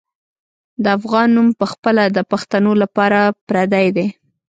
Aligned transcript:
د 0.83 0.85
افغان 0.97 1.27
نوم 1.35 1.47
پخپله 1.61 2.03
د 2.11 2.19
پښتنو 2.31 2.71
لپاره 2.83 3.19
پردی 3.47 3.87
دی. 3.95 4.07